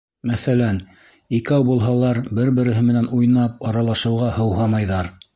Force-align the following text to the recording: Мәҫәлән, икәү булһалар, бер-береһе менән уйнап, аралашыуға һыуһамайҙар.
Мәҫәлән, 0.27 0.77
икәү 1.39 1.65
булһалар, 1.67 2.21
бер-береһе 2.39 2.81
менән 2.87 3.09
уйнап, 3.19 3.61
аралашыуға 3.73 4.31
һыуһамайҙар. 4.39 5.11